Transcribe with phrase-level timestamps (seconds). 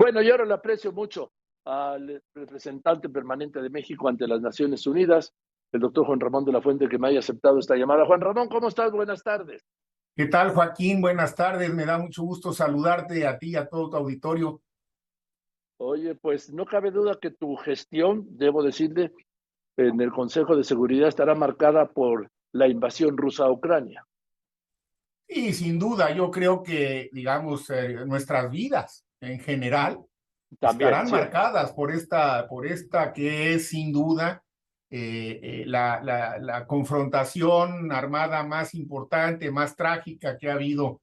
[0.00, 1.30] Bueno, yo ahora le aprecio mucho
[1.66, 5.34] al representante permanente de México ante las Naciones Unidas,
[5.72, 8.06] el doctor Juan Ramón de la Fuente, que me haya aceptado esta llamada.
[8.06, 8.90] Juan Ramón, ¿cómo estás?
[8.92, 9.62] Buenas tardes.
[10.16, 11.02] ¿Qué tal, Joaquín?
[11.02, 11.74] Buenas tardes.
[11.74, 14.62] Me da mucho gusto saludarte a ti y a todo tu auditorio.
[15.76, 19.12] Oye, pues no cabe duda que tu gestión, debo decirle,
[19.76, 24.06] en el Consejo de Seguridad estará marcada por la invasión rusa a Ucrania.
[25.28, 30.00] Y sin duda, yo creo que, digamos, eh, nuestras vidas en general
[30.58, 34.42] También, estarán marcadas por esta, por esta que es sin duda
[34.92, 41.00] eh, eh, la, la, la, confrontación armada más importante, más trágica que ha habido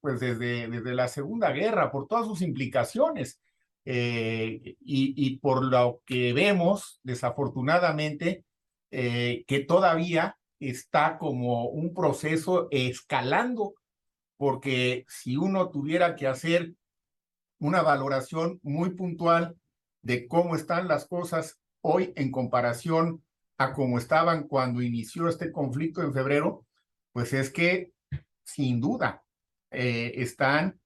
[0.00, 3.40] pues desde, desde la Segunda Guerra, por todas sus implicaciones.
[3.86, 8.44] y, y por lo que vemos, desafortunadamente,
[8.90, 13.74] que todavía está como un proceso escalando,
[14.36, 16.74] porque si uno tuviera que hacer
[17.58, 19.56] una valoración muy puntual
[20.02, 23.22] de cómo están las cosas hoy en comparación
[23.58, 26.66] a cómo estaban cuando inició este conflicto en febrero,
[27.12, 27.92] pues es que
[28.42, 29.22] sin duda
[29.70, 30.78] eh, están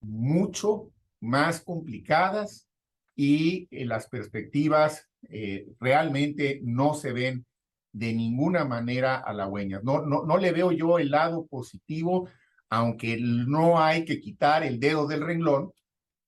[0.00, 2.68] mucho más complicadas
[3.14, 7.46] y eh, las perspectivas eh, realmente no se ven
[7.92, 9.84] de ninguna manera halagüeñas.
[9.84, 12.28] No, no, no le veo yo el lado positivo,
[12.70, 15.72] aunque no hay que quitar el dedo del renglón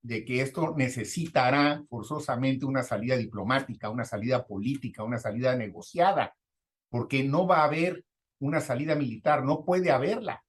[0.05, 6.37] de que esto necesitará forzosamente una salida diplomática, una salida política, una salida negociada,
[6.91, 8.05] porque no va a haber
[8.39, 10.45] una salida militar, no puede haberla.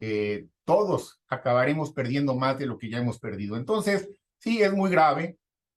[0.00, 3.58] Eh, todos acabaremos perdiendo más de lo que ya hemos perdido.
[3.58, 4.08] Entonces,
[4.38, 5.36] sí, es muy grave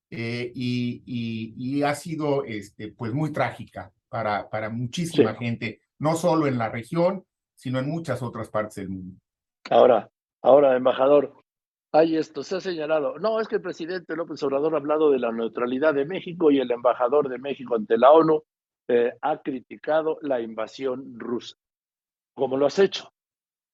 [0.10, 6.48] eh, y, y, ha sido este, pues muy trágica para, para muchísima gente, no solo
[6.48, 9.20] en la región, sino en muchas otras partes del mundo.
[9.70, 10.10] Ahora,
[10.42, 11.34] ahora, embajador,
[11.92, 15.20] hay esto, se ha señalado, no, es que el presidente López Obrador ha hablado de
[15.20, 18.44] la neutralidad de México y el embajador de México ante la ONU
[18.88, 21.56] eh, ha criticado la invasión rusa.
[22.36, 23.12] ¿Cómo lo has hecho?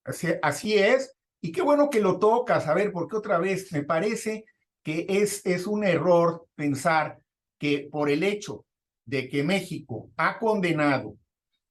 [0.06, 3.84] Así, así es, y qué bueno que lo tocas, a ver, porque otra vez me
[3.84, 4.46] parece
[4.82, 7.20] que es, es un error pensar
[7.58, 8.66] que por el hecho
[9.06, 11.18] de que México ha condenado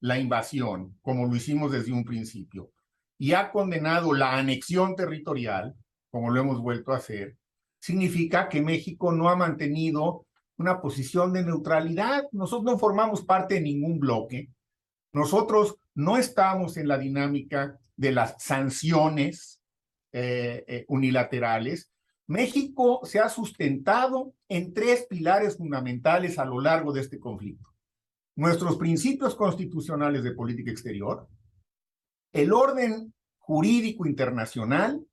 [0.00, 2.70] la invasión, como lo hicimos desde un principio,
[3.18, 5.74] y ha condenado la anexión territorial,
[6.14, 7.36] como lo hemos vuelto a hacer,
[7.80, 12.28] significa que México no ha mantenido una posición de neutralidad.
[12.30, 14.48] Nosotros no formamos parte de ningún bloque.
[15.12, 19.60] Nosotros no estamos en la dinámica de las sanciones
[20.12, 21.90] eh, eh, unilaterales.
[22.28, 27.70] México se ha sustentado en tres pilares fundamentales a lo largo de este conflicto.
[28.36, 31.26] Nuestros principios constitucionales de política exterior,
[32.32, 35.04] el orden jurídico internacional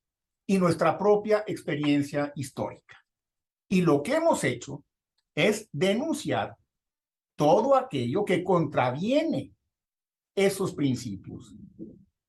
[0.51, 3.01] y nuestra propia experiencia histórica.
[3.69, 4.83] Y lo que hemos hecho
[5.33, 6.57] es denunciar
[7.37, 9.53] todo aquello que contraviene
[10.35, 11.55] esos principios.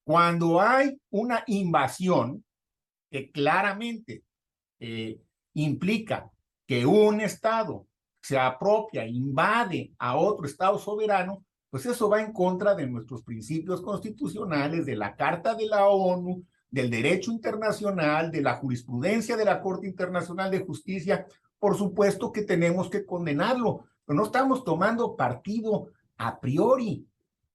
[0.04, 2.44] Cuando hay una invasión
[3.10, 4.22] que claramente
[4.78, 5.20] eh,
[5.54, 6.30] implica
[6.64, 7.88] que un Estado
[8.22, 13.82] se apropia, invade a otro Estado soberano, pues eso va en contra de nuestros principios
[13.82, 19.60] constitucionales, de la Carta de la ONU, del derecho internacional, de la jurisprudencia de la
[19.60, 21.26] Corte Internacional de Justicia.
[21.58, 27.06] Por supuesto que tenemos que condenarlo, pero no estamos tomando partido a priori,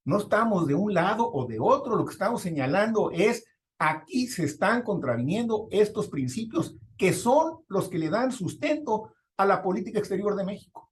[0.05, 3.43] no estamos de un lado o de otro, lo que estamos señalando es
[3.79, 9.61] aquí se están contraviniendo estos principios que son los que le dan sustento a la
[9.61, 10.91] política exterior de México.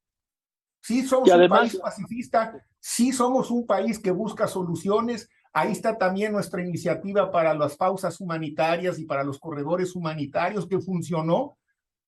[0.81, 5.29] Sí somos un país pacifista, sí somos un país que busca soluciones.
[5.57, 10.81] Ahí está también nuestra iniciativa para las pausas humanitarias y para los corredores humanitarios que
[10.81, 11.57] funcionó.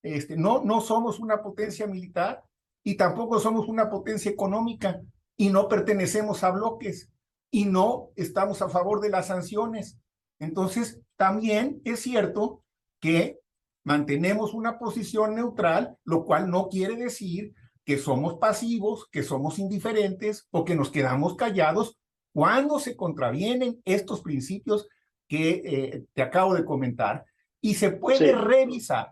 [0.03, 2.43] Este, no, no somos una potencia militar
[2.83, 4.99] y tampoco somos una potencia económica
[5.37, 7.09] y no pertenecemos a bloques
[7.49, 9.97] y no estamos a favor de las sanciones.
[10.39, 12.65] Entonces, también es cierto
[12.99, 13.39] que
[13.85, 17.53] mantenemos una posición neutral, lo cual no quiere decir
[17.85, 21.97] que somos pasivos, que somos indiferentes o que nos quedamos callados
[22.37, 24.87] cuando se contravienen estos principios
[25.27, 27.25] que eh, te acabo de comentar.
[27.61, 29.07] Y se puede revisar,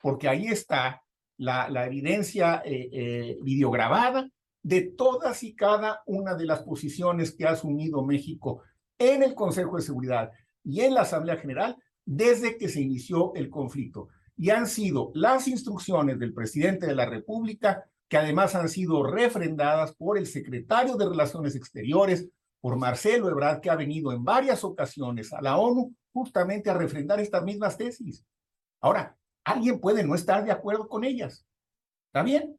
[0.00, 1.02] porque ahí está
[1.38, 4.30] la, la evidencia eh, eh, videograbada
[4.62, 8.62] de todas y cada una de las posiciones que ha asumido México
[8.96, 10.30] en el Consejo de Seguridad
[10.62, 15.48] y en la Asamblea General desde que se inició el conflicto y han sido las
[15.48, 21.08] instrucciones del presidente de la República, que además han sido refrendadas por el secretario de
[21.08, 22.28] Relaciones Exteriores,
[22.60, 27.20] por Marcelo Ebrard, que ha venido en varias ocasiones a la ONU justamente a refrendar
[27.20, 28.24] estas mismas tesis.
[28.80, 31.46] Ahora, alguien puede no estar de acuerdo con ellas.
[32.08, 32.58] ¿Está bien?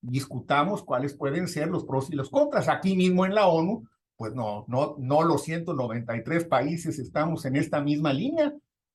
[0.00, 2.68] Discutamos cuáles pueden ser los pros y los contras.
[2.68, 3.86] Aquí mismo en la ONU,
[4.16, 8.54] pues no, no, no los 193 países estamos en esta misma línea.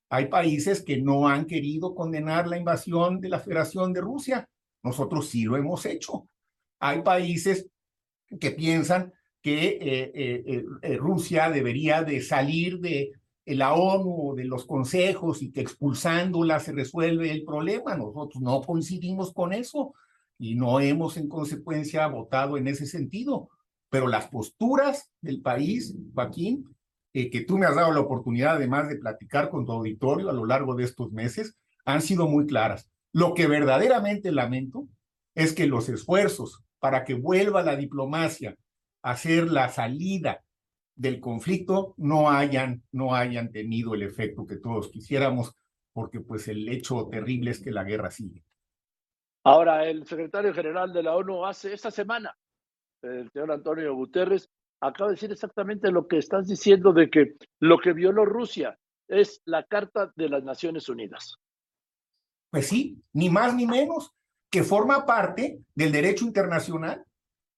[0.09, 4.47] Hay países que no han querido condenar la invasión de la Federación de Rusia.
[4.83, 6.27] Nosotros sí lo hemos hecho.
[6.79, 7.67] Hay países
[8.39, 9.13] que piensan
[9.45, 13.11] que eh, eh, eh, Rusia debería de salir de
[13.45, 17.95] la ONU de los consejos y que expulsándola se resuelve el problema.
[17.95, 19.93] Nosotros no coincidimos con eso
[20.39, 23.49] y no hemos en consecuencia votado en ese sentido.
[23.91, 26.65] Pero las posturas del país, Joaquín,
[27.13, 30.47] que tú me has dado la oportunidad además de platicar con tu auditorio a lo
[30.47, 31.55] largo de estos meses,
[31.85, 32.89] han sido muy claras.
[33.13, 34.87] Lo que verdaderamente lamento
[35.35, 38.57] es que los esfuerzos para que vuelva la diplomacia
[39.05, 40.43] hacer la salida
[40.95, 45.53] del conflicto no hayan, no hayan tenido el efecto que todos quisiéramos,
[45.93, 48.43] porque pues el hecho terrible es que la guerra sigue.
[49.43, 52.35] Ahora, el secretario general de la ONU hace esta semana,
[53.03, 54.49] el señor Antonio Guterres,
[54.81, 59.39] acaba de decir exactamente lo que estás diciendo de que lo que violó Rusia es
[59.45, 61.37] la Carta de las Naciones Unidas.
[62.49, 64.11] Pues sí, ni más ni menos,
[64.49, 67.05] que forma parte del derecho internacional,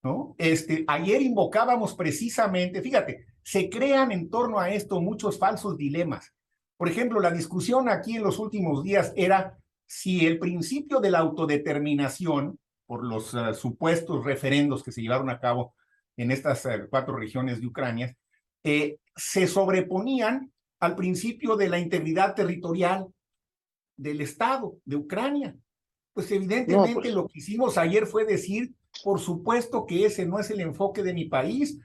[0.02, 0.34] ¿no?
[0.38, 6.32] Este, ayer invocábamos precisamente, fíjate, se crean en torno a esto muchos falsos dilemas.
[6.76, 11.18] Por ejemplo, la discusión aquí en los últimos días era si el principio de la
[11.18, 15.74] autodeterminación, por los uh, supuestos referendos que se llevaron a cabo
[16.16, 18.16] en estas uh, cuatro regiones de Ucrania,
[18.64, 23.06] eh, se sobreponían al principio de la integridad territorial
[23.96, 25.56] del Estado de Ucrania.
[26.12, 27.14] Pues evidentemente pues.
[27.14, 28.72] lo que hicimos ayer fue decir,
[29.04, 31.78] por supuesto que ese no es el enfoque de mi país.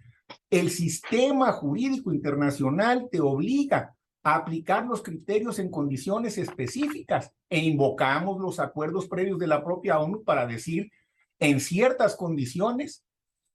[0.50, 8.40] El sistema jurídico internacional te obliga a aplicar los criterios en condiciones específicas e invocamos
[8.40, 10.90] los acuerdos previos de la propia ONU para decir,
[11.40, 13.04] en ciertas condiciones,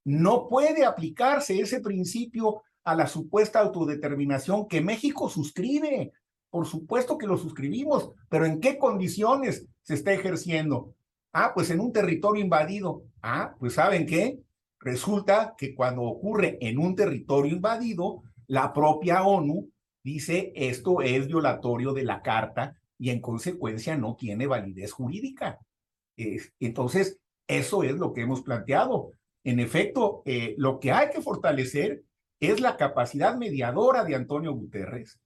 [0.05, 6.13] no puede aplicarse ese principio a la supuesta autodeterminación que México suscribe.
[6.49, 10.95] Por supuesto que lo suscribimos, pero ¿en qué condiciones se está ejerciendo?
[11.33, 13.03] Ah, pues en un territorio invadido.
[13.21, 14.39] Ah, pues ¿saben qué?
[14.79, 19.69] Resulta que cuando ocurre en un territorio invadido, la propia ONU
[20.03, 25.59] dice esto es violatorio de la carta y en consecuencia no tiene validez jurídica.
[26.59, 27.17] entonces,
[27.47, 29.13] eso es lo que hemos planteado.
[29.43, 32.03] En efecto, eh, lo que hay que fortalecer
[32.39, 35.19] es la capacidad mediadora de Antonio Guterres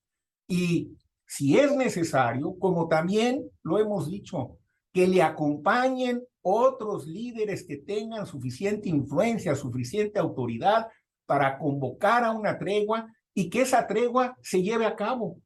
[0.47, 4.57] y si es necesario, como también lo hemos dicho,
[4.93, 10.87] que le acompañen otros líderes que tengan suficiente influencia, suficiente autoridad
[11.25, 15.41] para convocar a una tregua y que esa tregua se lleve a cabo.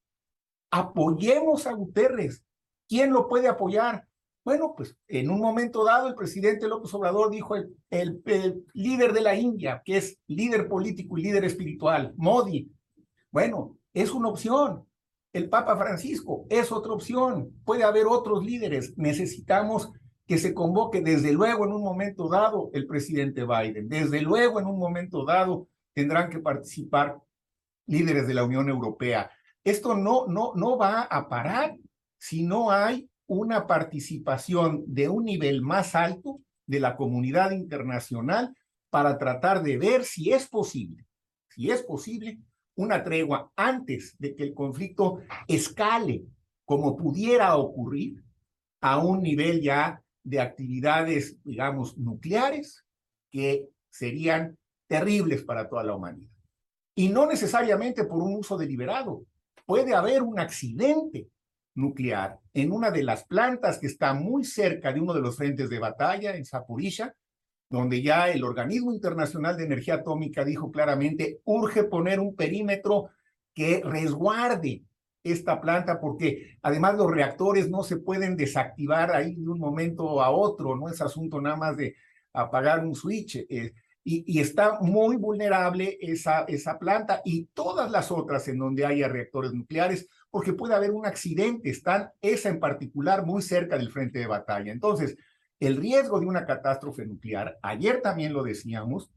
[0.70, 2.44] Apoyemos a Guterres.
[2.90, 4.06] ¿Quién lo puede apoyar?
[4.44, 9.14] Bueno, pues en un momento dado el presidente López Obrador dijo el, el, el líder
[9.14, 12.72] de la India, que es líder político y líder espiritual, Modi.
[13.32, 14.88] Bueno, es una opción
[15.38, 17.54] el Papa Francisco es otra opción.
[17.64, 18.98] Puede haber otros líderes.
[18.98, 19.92] Necesitamos
[20.26, 23.88] que se convoque desde luego en un momento dado el presidente Biden.
[23.88, 27.18] Desde luego en un momento dado tendrán que participar
[27.86, 29.32] líderes de la Unión Europea.
[29.64, 31.78] Esto no, no, no va a parar
[32.18, 38.56] si no hay una participación de un nivel más alto de la comunidad internacional
[38.90, 41.06] para tratar de ver si es posible,
[41.50, 42.40] si es posible
[42.78, 46.24] una tregua antes de que el conflicto escale
[46.64, 48.24] como pudiera ocurrir
[48.82, 52.86] a un nivel ya de actividades, digamos, nucleares
[53.32, 54.58] que serían
[54.88, 56.32] terribles para toda la humanidad.
[56.96, 59.26] Y no necesariamente por un uso deliberado.
[59.66, 61.30] Puede haber un accidente
[61.76, 65.70] nuclear en una de las plantas que está muy cerca de uno de los frentes
[65.70, 67.16] de batalla, en Zaporizhia,
[67.70, 73.10] donde ya el Organismo Internacional de Energía Atómica dijo claramente, urge poner un perímetro
[73.54, 74.84] que resguarde
[75.24, 80.30] esta planta, porque además los reactores no se pueden desactivar ahí de un momento a
[80.30, 81.96] otro, no es asunto nada más de
[82.34, 83.36] apagar un switch.
[83.50, 88.86] Eh, y, y, está muy vulnerable esa, esa planta y todas las otras en donde
[88.86, 93.92] haya reactores nucleares, porque puede haber un accidente, están esa en particular muy cerca del
[93.92, 94.72] frente de batalla.
[94.72, 95.18] Entonces,
[95.60, 99.12] el riesgo de una catástrofe nuclear, ayer también lo decíamos,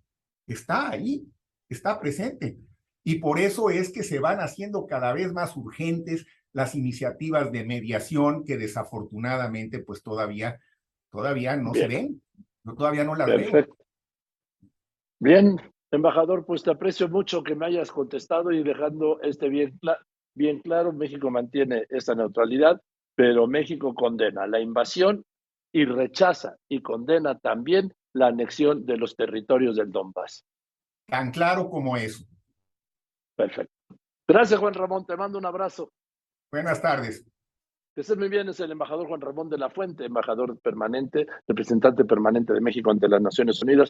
[0.46, 1.26] está ahí,
[1.68, 2.58] está presente.
[3.04, 7.64] Y por eso es que se van haciendo cada vez más urgentes las iniciativas de
[7.64, 10.60] mediación que desafortunadamente pues todavía,
[11.10, 12.22] todavía no se ven,
[12.76, 13.76] todavía no las Perfecto.
[15.18, 15.56] Bien,
[15.90, 19.78] embajador, pues te aprecio mucho que me hayas contestado y dejando este bien,
[20.34, 22.80] bien claro, México mantiene esta neutralidad
[23.20, 25.26] pero México condena la invasión
[25.72, 30.44] y rechaza y condena también la anexión de los territorios del Donbass.
[31.06, 32.24] Tan claro como eso.
[33.36, 33.72] Perfecto.
[34.28, 35.06] Gracias, Juan Ramón.
[35.06, 35.90] Te mando un abrazo.
[36.52, 37.24] Buenas tardes.
[37.94, 42.04] Que estés muy bien, es el embajador Juan Ramón de la Fuente, embajador permanente, representante
[42.04, 43.88] permanente de México ante las Naciones Unidas.